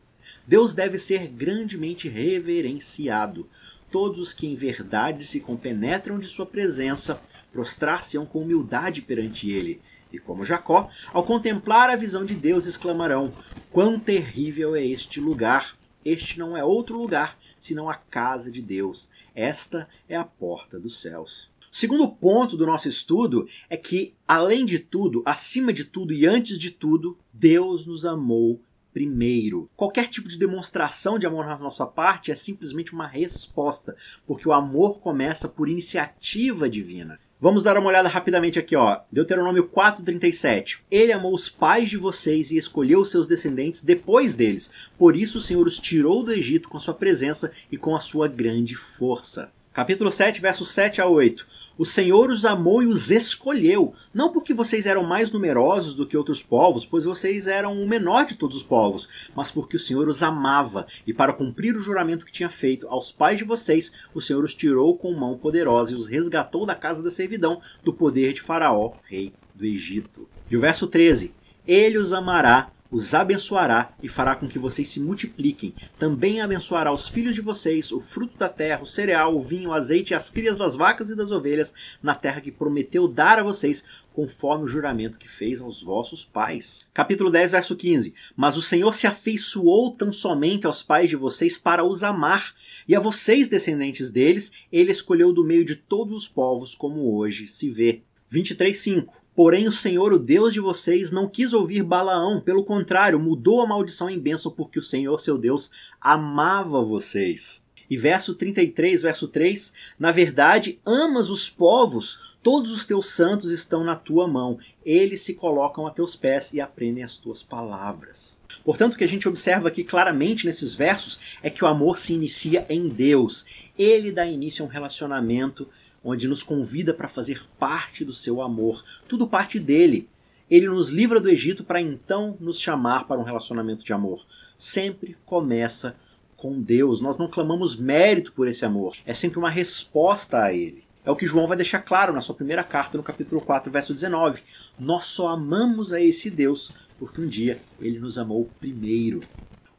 Deus 0.47 0.75
deve 0.75 0.99
ser 0.99 1.29
grandemente 1.29 2.09
reverenciado. 2.09 3.49
Todos 3.91 4.19
os 4.19 4.35
que 4.35 4.47
em 4.47 4.55
verdade 4.55 5.25
se 5.25 5.41
compenetram 5.41 6.19
de 6.19 6.27
sua 6.27 6.45
presença 6.45 7.21
prostrar-se-ão 7.53 8.27
com 8.27 8.43
humildade 8.43 9.01
perante 9.01 9.51
ele. 9.51 9.81
E 10.13 10.19
como 10.19 10.45
Jacó, 10.45 10.91
ao 11.13 11.25
contemplar 11.25 11.91
a 11.91 11.97
visão 11.97 12.25
de 12.25 12.35
Deus, 12.35 12.67
exclamarão: 12.67 13.33
Quão 13.71 13.99
terrível 13.99 14.75
é 14.75 14.85
este 14.85 15.21
lugar! 15.21 15.77
Este 16.05 16.39
não 16.39 16.57
é 16.57 16.65
outro 16.65 16.99
lugar 16.99 17.39
senão 17.59 17.89
a 17.89 17.95
casa 17.95 18.53
de 18.53 18.61
Deus. 18.61 19.11
Esta 19.35 19.89
é 20.09 20.17
a 20.17 20.25
porta 20.25 20.79
dos 20.79 21.01
céus. 21.01 21.51
Segundo 21.71 22.09
ponto 22.09 22.57
do 22.57 22.67
nosso 22.67 22.89
estudo 22.89 23.49
é 23.69 23.77
que, 23.77 24.15
além 24.29 24.65
de 24.65 24.79
tudo, 24.79 25.23
acima 25.25 25.73
de 25.73 25.85
tudo 25.85 26.13
e 26.13 26.27
antes 26.27 26.59
de 26.59 26.71
tudo, 26.71 27.19
Deus 27.33 27.85
nos 27.87 28.05
amou 28.05 28.61
primeiro. 28.93 29.69
Qualquer 29.75 30.07
tipo 30.07 30.29
de 30.29 30.39
demonstração 30.39 31.19
de 31.19 31.27
amor 31.27 31.47
na 31.47 31.59
nossa 31.59 31.85
parte 31.85 32.31
é 32.31 32.35
simplesmente 32.37 32.93
uma 32.93 33.09
resposta, 33.09 33.97
porque 34.25 34.49
o 34.49 34.53
amor 34.53 35.01
começa 35.01 35.49
por 35.49 35.69
iniciativa 35.69 36.71
divina. 36.71 37.19
Vamos 37.41 37.63
dar 37.63 37.77
uma 37.77 37.89
olhada 37.89 38.09
rapidamente 38.09 38.59
aqui, 38.59 38.77
ó. 38.77 39.01
Deuteronômio 39.11 39.69
4:37. 39.69 40.79
Ele 40.91 41.13
amou 41.13 41.35
os 41.35 41.49
pais 41.49 41.91
de 41.91 41.97
vocês 41.97 42.51
e 42.51 42.57
escolheu 42.57 43.01
os 43.01 43.11
seus 43.11 43.27
descendentes 43.27 43.83
depois 43.83 44.35
deles. 44.35 44.71
Por 44.97 45.17
isso 45.17 45.39
o 45.39 45.41
Senhor 45.41 45.67
os 45.67 45.79
tirou 45.79 46.23
do 46.23 46.33
Egito 46.33 46.69
com 46.69 46.79
sua 46.79 46.95
presença 46.95 47.51
e 47.71 47.77
com 47.77 47.95
a 47.95 48.01
sua 48.01 48.29
grande 48.29 48.77
força. 48.77 49.53
Capítulo 49.75 50.13
7, 50.13 50.41
versos 50.41 50.69
7 50.71 51.01
a 51.01 51.09
8. 51.09 51.45
O 51.77 51.85
Senhor 51.85 52.31
os 52.31 52.45
amou 52.45 52.81
e 52.81 52.87
os 52.87 53.11
escolheu, 53.11 53.93
não 54.15 54.31
porque 54.31 54.55
vocês 54.55 54.87
eram 54.87 55.03
mais 55.03 55.33
numerosos 55.33 55.97
do 55.97 56.07
que 56.07 56.17
outros 56.17 56.41
povos, 56.41 56.87
pois 56.87 57.05
vocês 57.05 57.49
eram 57.49 57.83
o 57.83 57.89
menor 57.89 58.25
de 58.25 58.37
todos 58.37 58.59
os 58.59 58.63
povos, 58.63 59.31
mas 59.35 59.51
porque 59.51 59.75
o 59.75 59.81
Senhor 59.81 60.07
os 60.07 60.23
amava, 60.23 60.87
e 61.05 61.13
para 61.13 61.33
cumprir 61.33 61.75
o 61.75 61.83
juramento 61.83 62.25
que 62.25 62.31
tinha 62.31 62.49
feito 62.49 62.87
aos 62.87 63.11
pais 63.11 63.39
de 63.39 63.45
vocês, 63.45 63.91
o 64.15 64.21
Senhor 64.21 64.45
os 64.45 64.55
tirou 64.55 64.97
com 64.97 65.13
mão 65.13 65.37
poderosa 65.37 65.91
e 65.91 65.97
os 65.97 66.07
resgatou 66.07 66.65
da 66.65 66.77
casa 66.77 67.03
da 67.03 67.11
servidão, 67.11 67.61
do 67.83 67.93
poder 67.93 68.33
de 68.33 68.43
Faraó, 68.43 68.93
rei 69.03 69.33
do 69.53 69.65
Egito. 69.65 70.29
E 70.49 70.57
o 70.57 70.61
verso 70.61 70.87
13: 70.87 71.35
Ele 71.67 71.99
os 71.99 72.13
amará 72.13 72.71
os 72.95 73.13
abençoará 73.13 73.93
e 74.01 74.09
fará 74.09 74.37
com 74.37 74.47
que 74.47 74.57
vocês 74.57 74.87
se 74.87 75.01
multipliquem. 75.01 75.75
Também 75.99 76.41
abençoará 76.41 76.93
os 76.93 77.09
filhos 77.09 77.35
de 77.35 77.41
vocês, 77.41 77.91
o 77.91 77.99
fruto 77.99 78.39
da 78.39 78.49
terra, 78.49 78.85
o 78.85 78.87
cereal, 78.87 79.35
o 79.35 79.43
vinho, 79.43 79.71
o 79.71 79.73
azeite 79.73 80.13
e 80.13 80.15
as 80.15 80.31
crias 80.31 80.57
das 80.57 80.77
vacas 80.77 81.11
e 81.11 81.17
das 81.17 81.33
ovelhas, 81.33 81.75
na 82.01 82.15
terra 82.15 82.41
que 82.41 82.53
prometeu 82.53 83.09
dar 83.09 83.41
a 83.41 83.43
vocês, 83.43 83.85
conforme 84.13 84.63
o 84.63 84.69
juramento 84.69 85.19
que 85.19 85.29
fez 85.29 85.61
aos 85.61 85.83
vossos 85.83 86.25
pais. 86.25 86.85
Capítulo 86.95 87.33
10, 87.33 87.51
verso 87.51 87.75
15. 87.75 88.15
Mas 88.37 88.57
o 88.57 88.63
Senhor 88.63 88.95
se 88.95 89.09
afeiçoou 89.09 89.91
tão 89.91 90.13
somente 90.13 90.65
aos 90.65 90.81
pais 90.81 91.11
de 91.11 91.17
vocês 91.17 91.59
para 91.59 91.83
os 91.83 92.05
amar, 92.05 92.55
e 92.87 92.95
a 92.95 93.01
vocês, 93.01 93.49
descendentes 93.49 94.13
deles, 94.13 94.53
ele 94.71 94.93
escolheu 94.93 95.33
do 95.33 95.43
meio 95.43 95.65
de 95.65 95.75
todos 95.75 96.15
os 96.15 96.29
povos, 96.29 96.77
como 96.77 97.13
hoje 97.17 97.49
se 97.49 97.69
vê. 97.69 98.03
23:5 98.31 99.25
Porém, 99.35 99.67
o 99.67 99.73
Senhor, 99.73 100.13
o 100.13 100.19
Deus 100.19 100.53
de 100.53 100.61
vocês, 100.61 101.11
não 101.11 101.29
quis 101.29 101.53
ouvir 101.53 101.83
Balaão, 101.83 102.41
pelo 102.41 102.63
contrário, 102.63 103.19
mudou 103.19 103.61
a 103.61 103.67
maldição 103.67 104.09
em 104.09 104.19
bênção, 104.19 104.53
porque 104.53 104.79
o 104.79 104.83
Senhor, 104.83 105.19
seu 105.19 105.37
Deus, 105.37 105.73
amava 106.01 106.81
vocês. 106.81 107.65
E 107.91 107.97
verso 107.97 108.35
33, 108.35 109.03
verso 109.03 109.27
3: 109.27 109.73
Na 109.99 110.13
verdade, 110.13 110.81
amas 110.87 111.31
os 111.31 111.51
povos, 111.51 112.39
todos 112.43 112.73
os 112.73 112.87
teus 112.87 113.07
santos 113.07 113.51
estão 113.51 113.83
na 113.85 113.97
tua 113.97 114.27
mão, 114.27 114.59
eles 114.85 115.21
se 115.21 115.35
colocam 115.35 115.87
a 115.87 115.91
teus 115.91 116.17
pés 116.17 116.53
e 116.53 116.61
aprendem 116.61 117.05
as 117.05 117.17
tuas 117.17 117.43
palavras. 117.43 118.39
Portanto, 118.65 118.95
o 118.95 118.97
que 118.97 119.05
a 119.05 119.09
gente 119.09 119.29
observa 119.29 119.69
aqui 119.69 119.83
claramente 119.83 120.47
nesses 120.47 120.75
versos 120.75 121.19
é 121.43 121.51
que 121.51 121.65
o 121.65 121.69
amor 121.69 121.99
se 121.99 122.15
inicia 122.15 122.65
em 122.69 122.89
Deus. 122.89 123.45
Ele 123.77 124.13
dá 124.13 124.25
início 124.25 124.65
a 124.65 124.69
um 124.69 124.71
relacionamento 124.71 125.69
onde 126.05 126.29
nos 126.29 126.43
convida 126.43 126.93
para 126.93 127.09
fazer 127.09 127.43
parte 127.59 128.05
do 128.05 128.13
seu 128.13 128.43
amor. 128.43 128.85
Tudo 129.09 129.27
parte 129.27 129.59
dele. 129.59 130.09
Ele 130.51 130.69
nos 130.69 130.91
livra 130.91 131.19
do 131.19 131.31
Egito 131.31 131.65
para 131.65 131.81
então 131.81 132.37
nos 132.39 132.61
chamar 132.61 133.09
para 133.09 133.19
um 133.19 133.25
relacionamento 133.25 133.83
de 133.83 133.93
amor. 133.93 134.27
Sempre 134.59 135.17
começa 135.25 135.97
com 136.37 136.61
Deus. 136.61 137.01
Nós 137.01 137.17
não 137.17 137.27
clamamos 137.27 137.75
mérito 137.75 138.33
por 138.33 138.47
esse 138.47 138.65
amor. 138.65 138.95
É 139.07 139.15
sempre 139.15 139.39
uma 139.39 139.49
resposta 139.49 140.43
a 140.43 140.53
ele. 140.53 140.85
É 141.05 141.11
o 141.11 141.17
que 141.17 141.27
João 141.27 141.47
vai 141.47 141.57
deixar 141.57 141.81
claro 141.81 142.13
na 142.13 142.21
sua 142.21 142.35
primeira 142.35 142.63
carta, 142.63 142.97
no 142.97 143.05
capítulo 143.05 143.41
4, 143.41 143.71
verso 143.71 143.95
19. 143.95 144.43
Nós 144.79 145.07
só 145.07 145.29
amamos 145.29 145.93
a 145.93 146.01
esse 146.01 146.31
Deus 146.31 146.73
porque 146.99 147.21
um 147.21 147.27
dia 147.27 147.61
ele 147.81 147.99
nos 147.99 148.19
amou 148.19 148.49
primeiro. 148.61 149.21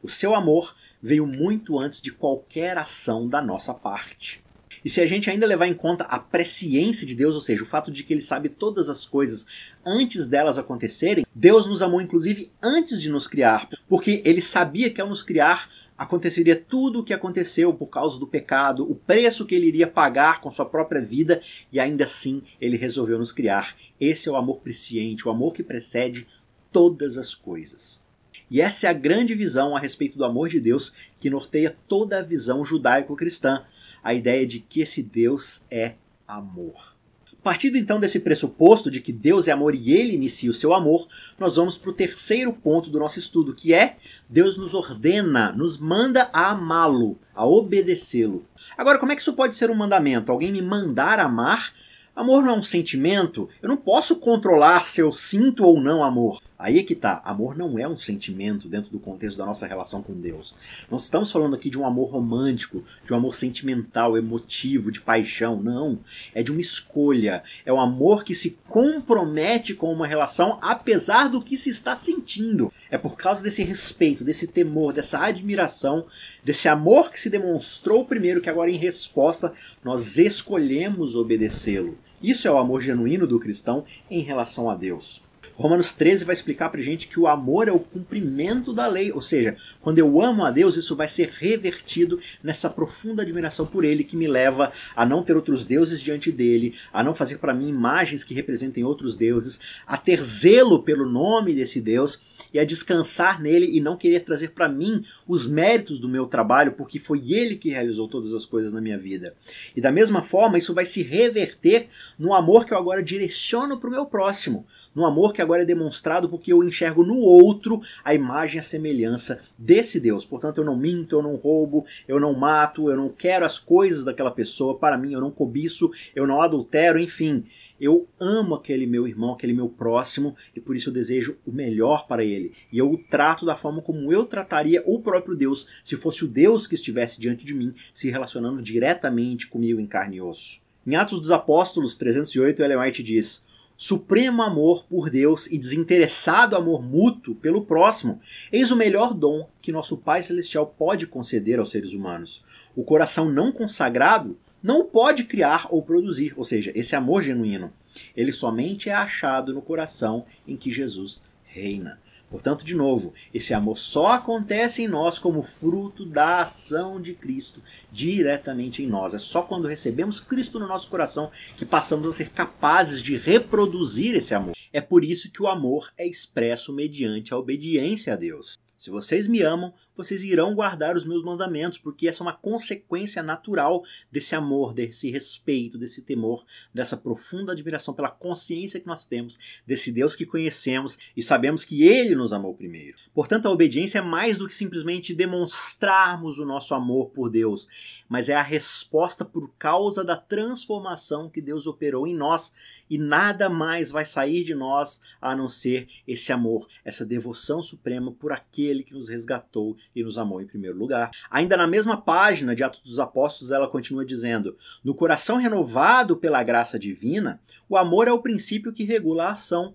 O 0.02 0.08
seu 0.08 0.34
amor 0.34 0.74
veio 1.02 1.26
muito 1.26 1.78
antes 1.78 2.00
de 2.00 2.12
qualquer 2.12 2.78
ação 2.78 3.28
da 3.28 3.42
nossa 3.42 3.74
parte. 3.74 4.45
E 4.86 4.88
se 4.88 5.00
a 5.00 5.06
gente 5.06 5.28
ainda 5.28 5.48
levar 5.48 5.66
em 5.66 5.74
conta 5.74 6.04
a 6.04 6.16
presciência 6.16 7.04
de 7.04 7.16
Deus, 7.16 7.34
ou 7.34 7.40
seja, 7.40 7.64
o 7.64 7.66
fato 7.66 7.90
de 7.90 8.04
que 8.04 8.14
ele 8.14 8.22
sabe 8.22 8.48
todas 8.48 8.88
as 8.88 9.04
coisas 9.04 9.44
antes 9.84 10.28
delas 10.28 10.58
acontecerem, 10.58 11.26
Deus 11.34 11.66
nos 11.66 11.82
amou 11.82 12.00
inclusive 12.00 12.52
antes 12.62 13.02
de 13.02 13.10
nos 13.10 13.26
criar, 13.26 13.68
porque 13.88 14.22
ele 14.24 14.40
sabia 14.40 14.88
que 14.88 15.00
ao 15.00 15.08
nos 15.08 15.24
criar 15.24 15.68
aconteceria 15.98 16.54
tudo 16.54 17.00
o 17.00 17.02
que 17.02 17.12
aconteceu 17.12 17.74
por 17.74 17.88
causa 17.88 18.16
do 18.16 18.28
pecado, 18.28 18.88
o 18.88 18.94
preço 18.94 19.44
que 19.44 19.56
ele 19.56 19.66
iria 19.66 19.88
pagar 19.88 20.40
com 20.40 20.52
sua 20.52 20.66
própria 20.66 21.02
vida, 21.02 21.40
e 21.72 21.80
ainda 21.80 22.04
assim 22.04 22.40
ele 22.60 22.76
resolveu 22.76 23.18
nos 23.18 23.32
criar. 23.32 23.74
Esse 24.00 24.28
é 24.28 24.30
o 24.30 24.36
amor 24.36 24.60
presciente, 24.60 25.26
o 25.26 25.32
amor 25.32 25.52
que 25.52 25.64
precede 25.64 26.28
todas 26.70 27.18
as 27.18 27.34
coisas. 27.34 28.00
E 28.48 28.60
essa 28.60 28.86
é 28.86 28.90
a 28.90 28.92
grande 28.92 29.34
visão 29.34 29.76
a 29.76 29.80
respeito 29.80 30.16
do 30.16 30.24
amor 30.24 30.48
de 30.48 30.60
Deus 30.60 30.92
que 31.18 31.28
norteia 31.28 31.76
toda 31.88 32.20
a 32.20 32.22
visão 32.22 32.64
judaico-cristã, 32.64 33.64
a 34.06 34.14
ideia 34.14 34.46
de 34.46 34.60
que 34.60 34.82
esse 34.82 35.02
Deus 35.02 35.62
é 35.68 35.94
amor. 36.28 36.94
Partindo 37.42 37.76
então 37.76 37.98
desse 37.98 38.20
pressuposto 38.20 38.88
de 38.88 39.00
que 39.00 39.12
Deus 39.12 39.48
é 39.48 39.50
amor 39.50 39.74
e 39.74 39.92
ele 39.92 40.14
inicia 40.14 40.48
o 40.48 40.54
seu 40.54 40.72
amor, 40.72 41.08
nós 41.36 41.56
vamos 41.56 41.76
para 41.76 41.90
o 41.90 41.92
terceiro 41.92 42.52
ponto 42.52 42.88
do 42.88 43.00
nosso 43.00 43.18
estudo, 43.18 43.52
que 43.52 43.74
é 43.74 43.96
Deus 44.28 44.56
nos 44.56 44.74
ordena, 44.74 45.50
nos 45.50 45.76
manda 45.76 46.30
a 46.32 46.50
amá-lo, 46.50 47.18
a 47.34 47.44
obedecê-lo. 47.44 48.46
Agora, 48.78 48.96
como 49.00 49.10
é 49.10 49.16
que 49.16 49.22
isso 49.22 49.32
pode 49.32 49.56
ser 49.56 49.72
um 49.72 49.76
mandamento? 49.76 50.30
Alguém 50.30 50.52
me 50.52 50.62
mandar 50.62 51.18
amar? 51.18 51.74
Amor 52.14 52.44
não 52.44 52.54
é 52.54 52.58
um 52.58 52.62
sentimento? 52.62 53.48
Eu 53.60 53.68
não 53.68 53.76
posso 53.76 54.14
controlar 54.16 54.84
se 54.84 55.00
eu 55.00 55.10
sinto 55.10 55.64
ou 55.64 55.80
não 55.80 56.04
amor. 56.04 56.40
Aí 56.58 56.78
é 56.78 56.82
que 56.82 56.94
tá, 56.94 57.20
amor 57.22 57.56
não 57.56 57.78
é 57.78 57.86
um 57.86 57.98
sentimento 57.98 58.66
dentro 58.66 58.90
do 58.90 58.98
contexto 58.98 59.36
da 59.36 59.44
nossa 59.44 59.66
relação 59.66 60.02
com 60.02 60.14
Deus. 60.14 60.54
Nós 60.90 61.04
estamos 61.04 61.30
falando 61.30 61.54
aqui 61.54 61.68
de 61.68 61.78
um 61.78 61.84
amor 61.84 62.10
romântico, 62.10 62.82
de 63.04 63.12
um 63.12 63.16
amor 63.16 63.34
sentimental, 63.34 64.16
emotivo, 64.16 64.90
de 64.90 65.02
paixão, 65.02 65.62
não. 65.62 65.98
É 66.34 66.42
de 66.42 66.50
uma 66.50 66.60
escolha, 66.60 67.42
é 67.64 67.72
um 67.72 67.80
amor 67.80 68.24
que 68.24 68.34
se 68.34 68.56
compromete 68.66 69.74
com 69.74 69.92
uma 69.92 70.06
relação 70.06 70.58
apesar 70.62 71.28
do 71.28 71.42
que 71.42 71.58
se 71.58 71.68
está 71.68 71.94
sentindo. 71.94 72.72
É 72.90 72.96
por 72.96 73.16
causa 73.16 73.42
desse 73.42 73.62
respeito, 73.62 74.24
desse 74.24 74.46
temor, 74.46 74.94
dessa 74.94 75.18
admiração, 75.18 76.06
desse 76.42 76.68
amor 76.68 77.10
que 77.10 77.20
se 77.20 77.28
demonstrou 77.28 78.06
primeiro 78.06 78.40
que 78.40 78.48
agora 78.48 78.70
em 78.70 78.78
resposta 78.78 79.52
nós 79.84 80.16
escolhemos 80.16 81.16
obedecê-lo. 81.16 81.98
Isso 82.22 82.48
é 82.48 82.50
o 82.50 82.56
amor 82.56 82.80
genuíno 82.80 83.26
do 83.26 83.38
cristão 83.38 83.84
em 84.10 84.20
relação 84.20 84.70
a 84.70 84.74
Deus. 84.74 85.25
Romanos 85.56 85.94
13 85.94 86.24
vai 86.24 86.34
explicar 86.34 86.68
pra 86.68 86.82
gente 86.82 87.08
que 87.08 87.18
o 87.18 87.26
amor 87.26 87.66
é 87.66 87.72
o 87.72 87.78
cumprimento 87.78 88.74
da 88.74 88.86
lei, 88.86 89.10
ou 89.10 89.22
seja, 89.22 89.56
quando 89.80 89.98
eu 89.98 90.20
amo 90.20 90.44
a 90.44 90.50
Deus, 90.50 90.76
isso 90.76 90.94
vai 90.94 91.08
ser 91.08 91.30
revertido 91.30 92.20
nessa 92.42 92.68
profunda 92.68 93.22
admiração 93.22 93.64
por 93.64 93.82
Ele 93.82 94.04
que 94.04 94.16
me 94.16 94.28
leva 94.28 94.70
a 94.94 95.06
não 95.06 95.22
ter 95.22 95.34
outros 95.34 95.64
deuses 95.64 96.02
diante 96.02 96.30
dele, 96.30 96.74
a 96.92 97.02
não 97.02 97.14
fazer 97.14 97.38
para 97.38 97.54
mim 97.54 97.68
imagens 97.68 98.22
que 98.22 98.34
representem 98.34 98.84
outros 98.84 99.16
deuses, 99.16 99.58
a 99.86 99.96
ter 99.96 100.22
zelo 100.22 100.82
pelo 100.82 101.08
nome 101.08 101.54
desse 101.54 101.80
Deus 101.80 102.20
e 102.52 102.58
a 102.58 102.64
descansar 102.64 103.40
nele 103.40 103.74
e 103.74 103.80
não 103.80 103.96
querer 103.96 104.20
trazer 104.20 104.50
para 104.50 104.68
mim 104.68 105.02
os 105.26 105.46
méritos 105.46 105.98
do 105.98 106.08
meu 106.08 106.26
trabalho, 106.26 106.72
porque 106.72 106.98
foi 106.98 107.32
Ele 107.32 107.56
que 107.56 107.70
realizou 107.70 108.08
todas 108.08 108.34
as 108.34 108.44
coisas 108.44 108.72
na 108.72 108.80
minha 108.80 108.98
vida. 108.98 109.34
E 109.74 109.80
da 109.80 109.90
mesma 109.90 110.22
forma, 110.22 110.58
isso 110.58 110.74
vai 110.74 110.84
se 110.84 111.02
reverter 111.02 111.88
no 112.18 112.34
amor 112.34 112.66
que 112.66 112.74
eu 112.74 112.78
agora 112.78 113.02
direciono 113.02 113.78
para 113.78 113.88
o 113.88 113.92
meu 113.92 114.04
próximo, 114.04 114.66
no 114.94 115.06
amor 115.06 115.32
que 115.32 115.45
agora 115.46 115.62
é 115.62 115.66
demonstrado 115.66 116.28
porque 116.28 116.52
eu 116.52 116.62
enxergo 116.62 117.04
no 117.04 117.18
outro 117.18 117.80
a 118.04 118.12
imagem 118.12 118.56
e 118.56 118.60
a 118.60 118.62
semelhança 118.62 119.40
desse 119.56 119.98
Deus. 119.98 120.24
Portanto, 120.24 120.58
eu 120.58 120.64
não 120.64 120.76
minto, 120.76 121.16
eu 121.16 121.22
não 121.22 121.36
roubo, 121.36 121.84
eu 122.06 122.20
não 122.20 122.34
mato, 122.34 122.90
eu 122.90 122.96
não 122.96 123.08
quero 123.08 123.46
as 123.46 123.58
coisas 123.58 124.04
daquela 124.04 124.30
pessoa 124.30 124.76
para 124.76 124.98
mim, 124.98 125.12
eu 125.12 125.20
não 125.20 125.30
cobiço, 125.30 125.90
eu 126.14 126.26
não 126.26 126.42
adultero, 126.42 126.98
enfim. 126.98 127.44
Eu 127.80 128.08
amo 128.18 128.54
aquele 128.54 128.86
meu 128.86 129.06
irmão, 129.06 129.34
aquele 129.34 129.52
meu 129.52 129.68
próximo, 129.68 130.34
e 130.54 130.60
por 130.60 130.74
isso 130.74 130.88
eu 130.88 130.94
desejo 130.94 131.36
o 131.46 131.52
melhor 131.52 132.06
para 132.06 132.24
ele. 132.24 132.52
E 132.72 132.78
eu 132.78 132.90
o 132.90 132.98
trato 132.98 133.44
da 133.44 133.54
forma 133.54 133.82
como 133.82 134.10
eu 134.10 134.24
trataria 134.24 134.82
o 134.86 135.00
próprio 135.00 135.36
Deus, 135.36 135.66
se 135.84 135.96
fosse 135.96 136.24
o 136.24 136.28
Deus 136.28 136.66
que 136.66 136.74
estivesse 136.74 137.20
diante 137.20 137.44
de 137.44 137.54
mim, 137.54 137.74
se 137.92 138.10
relacionando 138.10 138.62
diretamente 138.62 139.46
comigo 139.46 139.78
em 139.78 139.86
carne 139.86 140.16
e 140.16 140.20
osso. 140.22 140.60
Em 140.86 140.94
Atos 140.94 141.18
dos 141.20 141.32
Apóstolos 141.32 141.96
308, 141.96 142.62
Ellen 142.62 142.78
White 142.78 143.02
diz: 143.02 143.44
supremo 143.76 144.42
amor 144.42 144.84
por 144.86 145.10
Deus 145.10 145.46
e 145.46 145.58
desinteressado 145.58 146.56
amor 146.56 146.82
mútuo 146.82 147.34
pelo 147.34 147.64
próximo, 147.64 148.20
eis 148.50 148.70
o 148.70 148.76
melhor 148.76 149.12
dom 149.12 149.48
que 149.60 149.70
nosso 149.70 149.98
Pai 149.98 150.22
Celestial 150.22 150.66
pode 150.66 151.06
conceder 151.06 151.58
aos 151.58 151.70
seres 151.70 151.92
humanos. 151.92 152.42
O 152.74 152.82
coração 152.82 153.30
não 153.30 153.52
consagrado 153.52 154.38
não 154.62 154.84
pode 154.84 155.24
criar 155.24 155.66
ou 155.70 155.82
produzir, 155.82 156.32
ou 156.36 156.42
seja, 156.42 156.72
esse 156.74 156.96
amor 156.96 157.22
genuíno. 157.22 157.72
Ele 158.16 158.32
somente 158.32 158.88
é 158.88 158.94
achado 158.94 159.54
no 159.54 159.62
coração 159.62 160.24
em 160.46 160.56
que 160.56 160.70
Jesus 160.70 161.22
reina. 161.44 162.00
Portanto, 162.28 162.64
de 162.64 162.74
novo, 162.74 163.14
esse 163.32 163.54
amor 163.54 163.78
só 163.78 164.08
acontece 164.08 164.82
em 164.82 164.88
nós 164.88 165.18
como 165.18 165.42
fruto 165.42 166.04
da 166.04 166.42
ação 166.42 167.00
de 167.00 167.14
Cristo 167.14 167.62
diretamente 167.90 168.82
em 168.82 168.86
nós. 168.86 169.14
É 169.14 169.18
só 169.18 169.42
quando 169.42 169.68
recebemos 169.68 170.18
Cristo 170.18 170.58
no 170.58 170.66
nosso 170.66 170.88
coração 170.88 171.30
que 171.56 171.64
passamos 171.64 172.08
a 172.08 172.12
ser 172.12 172.30
capazes 172.30 173.00
de 173.00 173.16
reproduzir 173.16 174.14
esse 174.14 174.34
amor. 174.34 174.54
É 174.72 174.80
por 174.80 175.04
isso 175.04 175.30
que 175.30 175.42
o 175.42 175.46
amor 175.46 175.92
é 175.96 176.06
expresso 176.06 176.72
mediante 176.72 177.32
a 177.32 177.38
obediência 177.38 178.12
a 178.12 178.16
Deus. 178.16 178.58
Se 178.76 178.90
vocês 178.90 179.26
me 179.26 179.40
amam, 179.40 179.72
vocês 179.96 180.22
irão 180.22 180.54
guardar 180.54 180.96
os 180.96 181.04
meus 181.04 181.24
mandamentos, 181.24 181.78
porque 181.78 182.08
essa 182.08 182.22
é 182.22 182.26
uma 182.26 182.32
consequência 182.32 183.22
natural 183.22 183.82
desse 184.10 184.34
amor, 184.34 184.72
desse 184.72 185.10
respeito, 185.10 185.78
desse 185.78 186.02
temor, 186.02 186.44
dessa 186.72 186.96
profunda 186.96 187.52
admiração 187.52 187.94
pela 187.94 188.10
consciência 188.10 188.80
que 188.80 188.86
nós 188.86 189.06
temos 189.06 189.38
desse 189.66 189.90
Deus 189.90 190.14
que 190.14 190.26
conhecemos 190.26 190.98
e 191.16 191.22
sabemos 191.22 191.64
que 191.64 191.82
ele 191.82 192.14
nos 192.14 192.32
amou 192.32 192.54
primeiro. 192.54 192.98
Portanto, 193.14 193.46
a 193.46 193.50
obediência 193.50 193.98
é 193.98 194.02
mais 194.02 194.36
do 194.36 194.46
que 194.46 194.54
simplesmente 194.54 195.14
demonstrarmos 195.14 196.38
o 196.38 196.46
nosso 196.46 196.74
amor 196.74 197.10
por 197.10 197.30
Deus, 197.30 197.66
mas 198.08 198.28
é 198.28 198.34
a 198.34 198.42
resposta 198.42 199.24
por 199.24 199.52
causa 199.58 200.04
da 200.04 200.16
transformação 200.16 201.28
que 201.30 201.40
Deus 201.40 201.66
operou 201.66 202.06
em 202.06 202.14
nós 202.14 202.52
e 202.88 202.98
nada 202.98 203.48
mais 203.48 203.90
vai 203.90 204.04
sair 204.04 204.44
de 204.44 204.54
nós 204.54 205.00
a 205.20 205.34
não 205.34 205.48
ser 205.48 205.88
esse 206.06 206.32
amor, 206.32 206.66
essa 206.84 207.04
devoção 207.04 207.62
suprema 207.62 208.12
por 208.12 208.32
aquele 208.32 208.82
que 208.82 208.94
nos 208.94 209.08
resgatou 209.08 209.76
e 209.94 210.02
nos 210.02 210.18
amou 210.18 210.40
em 210.40 210.46
primeiro 210.46 210.76
lugar. 210.76 211.10
Ainda 211.30 211.56
na 211.56 211.66
mesma 211.66 212.00
página 212.00 212.54
de 212.54 212.62
Atos 212.62 212.80
dos 212.80 212.98
Apóstolos, 212.98 213.50
ela 213.50 213.68
continua 213.68 214.04
dizendo: 214.04 214.56
No 214.84 214.94
coração 214.94 215.36
renovado 215.36 216.16
pela 216.16 216.42
graça 216.42 216.78
divina, 216.78 217.40
o 217.68 217.76
amor 217.76 218.08
é 218.08 218.12
o 218.12 218.22
princípio 218.22 218.72
que 218.72 218.84
regula 218.84 219.26
a 219.26 219.32
ação. 219.32 219.74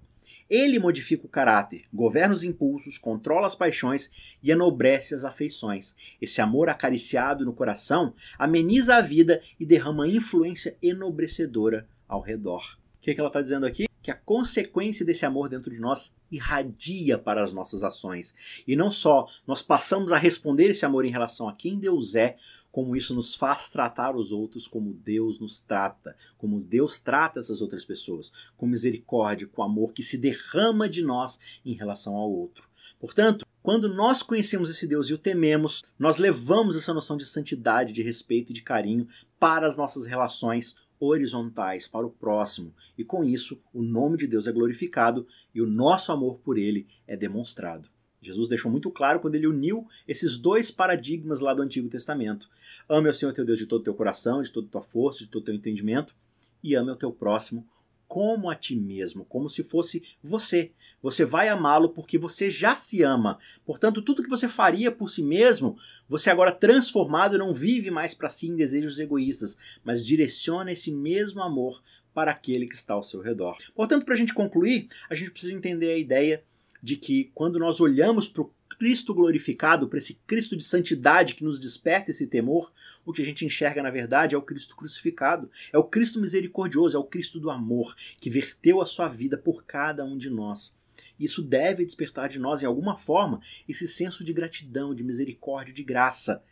Ele 0.50 0.80
modifica 0.80 1.26
o 1.26 1.30
caráter, 1.30 1.86
governa 1.94 2.36
os 2.36 2.44
impulsos, 2.44 2.98
controla 2.98 3.48
as 3.48 3.56
paixões 3.56 4.12
e 4.44 4.52
enobrece 4.52 5.16
as 5.16 5.24
afeições. 5.24 5.96
Esse 6.22 6.42
amor 6.42 6.68
acariciado 6.68 7.46
no 7.46 7.54
coração 7.54 8.14
ameniza 8.38 8.98
a 8.98 9.02
vida 9.02 9.42
e 9.58 9.66
derrama 9.66 10.10
influência 10.10 10.76
enobrecedora 10.82 11.88
ao 12.06 12.20
redor. 12.20 12.78
O 13.00 13.02
que, 13.02 13.12
é 13.12 13.14
que 13.14 13.20
ela 13.22 13.30
está 13.30 13.42
dizendo 13.42 13.66
aqui? 13.66 13.91
Que 14.12 14.18
a 14.18 14.20
consequência 14.26 15.06
desse 15.06 15.26
amor 15.26 15.48
dentro 15.48 15.72
de 15.72 15.80
nós 15.80 16.14
irradia 16.30 17.18
para 17.18 17.42
as 17.42 17.54
nossas 17.54 17.82
ações. 17.82 18.36
E 18.68 18.76
não 18.76 18.92
só 18.92 19.26
nós 19.48 19.62
passamos 19.62 20.12
a 20.12 20.18
responder 20.18 20.70
esse 20.70 20.86
amor 20.86 21.06
em 21.06 21.12
relação 21.12 21.48
a 21.48 21.54
quem 21.54 21.80
Deus 21.80 22.14
é, 22.14 22.36
como 22.74 22.94
isso 22.94 23.14
nos 23.16 23.34
faz 23.34 23.70
tratar 23.70 24.18
os 24.18 24.34
outros 24.34 24.68
como 24.68 24.94
Deus 24.94 25.40
nos 25.40 25.62
trata, 25.62 26.14
como 26.38 26.60
Deus 26.60 27.00
trata 27.00 27.40
essas 27.40 27.62
outras 27.62 27.86
pessoas, 27.86 28.52
com 28.58 28.68
misericórdia, 28.68 29.48
com 29.48 29.64
amor 29.64 29.94
que 29.94 30.04
se 30.04 30.18
derrama 30.18 30.90
de 30.90 31.02
nós 31.02 31.62
em 31.66 31.74
relação 31.74 32.16
ao 32.16 32.30
outro. 32.30 32.70
Portanto, 33.00 33.46
quando 33.64 33.94
nós 33.94 34.22
conhecemos 34.22 34.70
esse 34.70 34.88
Deus 34.88 35.08
e 35.08 35.14
o 35.14 35.18
tememos, 35.18 35.84
nós 35.98 36.18
levamos 36.18 36.76
essa 36.76 36.94
noção 36.94 37.16
de 37.16 37.26
santidade, 37.26 37.94
de 37.94 38.04
respeito 38.04 38.52
e 38.52 38.54
de 38.54 38.62
carinho 38.62 39.08
para 39.40 39.68
as 39.68 39.78
nossas 39.78 40.06
relações 40.06 40.76
horizontais 41.02 41.88
para 41.88 42.06
o 42.06 42.12
próximo, 42.12 42.74
e 42.96 43.04
com 43.04 43.24
isso 43.24 43.60
o 43.74 43.82
nome 43.82 44.18
de 44.18 44.28
Deus 44.28 44.46
é 44.46 44.52
glorificado 44.52 45.28
e 45.54 45.62
o 45.62 45.66
nosso 45.66 46.12
amor 46.12 46.38
por 46.38 46.58
ele 46.58 46.88
é 47.08 47.18
demonstrado. 47.18 47.90
Jesus 48.22 48.48
deixou 48.48 48.70
muito 48.70 48.92
claro 48.92 49.20
quando 49.20 49.34
ele 49.34 49.48
uniu 49.48 49.88
esses 50.08 50.38
dois 50.38 50.70
paradigmas 50.70 51.40
lá 51.40 51.56
do 51.56 51.64
Antigo 51.64 51.90
Testamento. 51.90 52.48
Ame 52.88 53.08
ao 53.08 53.16
Senhor 53.16 53.34
teu 53.34 53.44
Deus 53.44 53.58
de 53.58 53.66
todo 53.66 53.82
o 53.82 53.84
teu 53.84 53.96
coração, 53.96 54.44
de 54.44 54.52
toda 54.52 54.68
a 54.68 54.70
tua 54.70 54.82
força, 54.82 55.24
de 55.24 55.28
todo 55.28 55.42
o 55.42 55.46
teu 55.46 55.56
entendimento, 55.56 56.16
e 56.64 56.76
ame 56.76 56.92
ao 56.92 56.96
teu 56.96 57.12
próximo 57.12 57.68
como 58.12 58.50
a 58.50 58.56
ti 58.56 58.76
mesmo, 58.76 59.24
como 59.24 59.50
se 59.50 59.64
fosse 59.64 60.04
você. 60.22 60.74
Você 61.02 61.24
vai 61.24 61.48
amá-lo 61.48 61.92
porque 61.92 62.18
você 62.18 62.50
já 62.50 62.76
se 62.76 63.02
ama. 63.02 63.40
Portanto, 63.66 64.02
tudo 64.02 64.22
que 64.22 64.30
você 64.30 64.50
faria 64.50 64.92
por 64.92 65.08
si 65.08 65.24
mesmo, 65.24 65.78
você 66.10 66.30
agora 66.30 66.52
transformado 66.52 67.38
não 67.38 67.54
vive 67.54 67.90
mais 67.90 68.14
para 68.14 68.28
si 68.28 68.50
em 68.50 68.56
desejos 68.58 69.00
egoístas, 69.00 69.58
mas 69.82 70.06
direciona 70.06 70.74
esse 70.74 70.92
mesmo 70.92 71.42
amor 71.42 71.82
para 72.14 72.32
aquele 72.32 72.68
que 72.68 72.76
está 72.76 72.96
ao 72.96 73.02
seu 73.02 73.22
redor. 73.22 73.56
Portanto, 73.74 74.04
para 74.04 74.16
a 74.16 74.18
gente 74.18 74.34
concluir, 74.34 74.90
a 75.10 75.16
gente 75.16 75.32
precisa 75.32 75.54
entender 75.54 75.92
a 75.92 75.98
ideia 75.98 76.44
de 76.84 76.98
que 76.98 77.32
quando 77.34 77.60
nós 77.60 77.80
olhamos 77.80 78.28
para 78.28 78.42
o 78.42 78.52
Cristo 78.82 79.14
glorificado, 79.14 79.88
para 79.88 80.00
esse 80.00 80.16
Cristo 80.26 80.58
de 80.58 80.64
santidade 80.64 81.36
que 81.36 81.44
nos 81.44 81.60
desperta 81.60 82.10
esse 82.10 82.26
temor, 82.26 82.74
o 83.06 83.14
que 83.14 83.22
a 83.22 83.26
gente 83.26 83.46
enxerga 83.46 83.84
na 83.84 83.92
verdade 83.92 84.34
é 84.34 84.38
o 84.40 84.42
Cristo 84.42 84.76
crucificado, 84.76 85.52
é 85.72 85.78
o 85.78 85.84
Cristo 85.84 86.20
misericordioso, 86.20 86.98
é 86.98 87.00
o 87.00 87.04
Cristo 87.04 87.40
do 87.40 87.52
amor, 87.52 87.96
que 88.20 88.28
verteu 88.28 88.82
a 88.82 88.86
sua 88.88 89.08
vida 89.08 89.38
por 89.38 89.66
cada 89.66 90.04
um 90.04 90.18
de 90.18 90.32
nós. 90.32 90.76
Isso 91.20 91.44
deve 91.44 91.86
despertar 91.86 92.28
de 92.28 92.40
nós, 92.40 92.64
em 92.64 92.66
alguma 92.66 92.98
forma, 92.98 93.40
esse 93.70 93.88
senso 93.88 94.24
de 94.24 94.34
gratidão, 94.34 94.96
de 94.96 95.04
misericórdia, 95.04 95.72
de 95.72 95.84
graça. 95.84 96.44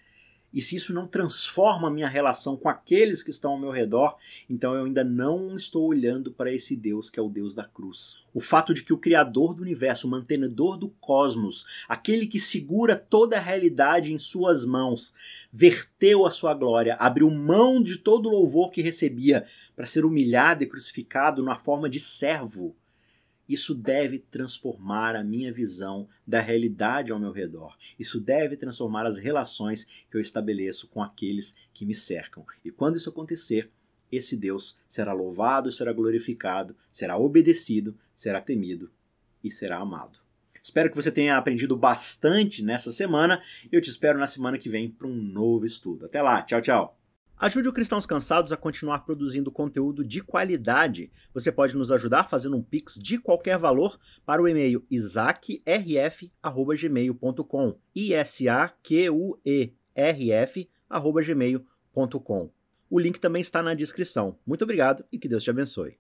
E 0.54 0.62
se 0.62 0.76
isso 0.76 0.94
não 0.94 1.08
transforma 1.08 1.88
a 1.88 1.92
minha 1.92 2.08
relação 2.08 2.58
com 2.58 2.68
aqueles 2.68 3.22
que 3.22 3.30
estão 3.30 3.52
ao 3.52 3.60
meu 3.60 3.72
redor, 3.72 4.16
então 4.50 4.74
eu 4.74 4.86
ainda 4.86 5.04
não 5.04 5.56
estou 5.56 5.88
olhando 5.88 6.32
para 6.32 6.52
esse 6.52 6.76
Deus 6.76 7.10
que 7.10 7.20
é 7.20 7.24
o 7.24 7.30
Deus 7.30 7.54
da 7.54 7.64
cruz. 7.64 8.18
O 8.34 8.40
fato 8.40 8.74
de 8.74 8.84
que 8.84 8.94
o 8.94 8.98
Criador 8.98 9.54
do 9.54 9.62
universo, 9.62 10.08
o 10.08 10.10
mantenedor 10.10 10.78
do 10.78 10.90
cosmos, 10.90 11.66
aquele 11.88 12.26
que 12.26 12.40
segura 12.40 12.96
toda 12.96 13.38
a 13.38 13.42
realidade 13.42 14.12
em 14.12 14.18
suas 14.18 14.66
mãos, 14.66 15.14
verteu 15.52 16.26
a 16.26 16.32
sua 16.32 16.54
glória, 16.54 16.96
abriu 16.96 17.30
mão 17.30 17.82
de 17.82 17.98
todo 17.98 18.28
o 18.28 18.32
louvor 18.32 18.72
que 18.72 18.82
recebia 18.82 19.46
para 19.76 19.86
ser 19.86 20.06
humilhado 20.06 20.64
e 20.64 20.68
crucificado 20.68 21.44
na 21.44 21.56
forma 21.56 21.90
de 21.90 22.00
servo 22.00 22.76
isso 23.50 23.74
deve 23.74 24.20
transformar 24.20 25.16
a 25.16 25.24
minha 25.24 25.52
visão 25.52 26.08
da 26.26 26.40
realidade 26.40 27.12
ao 27.12 27.20
meu 27.20 27.32
redor. 27.32 27.76
Isso 27.98 28.22
deve 28.22 28.56
transformar 28.56 29.08
as 29.08 29.18
relações 29.18 29.86
que 30.10 30.16
eu 30.16 30.22
estabeleço 30.22 30.88
com 30.88 31.02
aqueles 31.02 31.56
que 31.74 31.86
me 31.86 31.96
cercam. 31.96 32.46
E 32.64 32.70
quando 32.70 32.98
isso 32.98 33.10
acontecer, 33.10 33.72
esse 34.12 34.38
Deus 34.38 34.78
será 34.88 35.14
louvado, 35.14 35.72
será 35.72 35.92
glorificado, 35.92 36.76
será 36.92 37.18
obedecido, 37.18 37.98
será 38.16 38.40
temido 38.40 38.92
e 39.44 39.50
será 39.50 39.78
amado. 39.78 40.20
Espero 40.62 40.90
que 40.90 40.96
você 40.96 41.12
tenha 41.12 41.38
aprendido 41.38 41.76
bastante 41.76 42.64
nessa 42.64 42.92
semana. 42.92 43.42
Eu 43.72 43.82
te 43.82 43.90
espero 43.90 44.20
na 44.20 44.28
semana 44.28 44.58
que 44.58 44.70
vem 44.70 44.90
para 44.90 45.08
um 45.08 45.16
novo 45.16 45.66
estudo. 45.66 46.06
Até 46.06 46.22
lá, 46.22 46.42
tchau, 46.44 46.62
tchau. 46.62 46.99
Ajude 47.42 47.70
o 47.70 47.74
Cristãos 47.74 48.06
Cansados 48.06 48.52
a 48.52 48.58
continuar 48.58 49.06
produzindo 49.06 49.50
conteúdo 49.50 50.04
de 50.04 50.22
qualidade. 50.22 51.10
Você 51.34 51.54
pode 51.54 51.78
nos 51.78 51.90
ajudar 51.90 52.28
fazendo 52.28 52.58
um 52.58 52.62
pix 52.62 52.96
de 52.96 53.18
qualquer 53.18 53.58
valor 53.58 53.98
para 54.26 54.42
o 54.42 54.48
e-mail 54.48 54.86
isaacrf@gmail.com. 54.92 57.80
I 57.96 58.14
S 58.14 58.50
A 58.50 58.68
Q 58.68 59.10
U 59.12 59.40
E 59.46 59.72
R. 59.96 60.70
O 62.90 63.00
link 63.00 63.22
também 63.22 63.42
está 63.42 63.64
na 63.64 63.74
descrição. 63.74 64.38
Muito 64.46 64.64
obrigado 64.64 65.06
e 65.10 65.18
que 65.18 65.30
Deus 65.30 65.42
te 65.42 65.50
abençoe. 65.50 65.98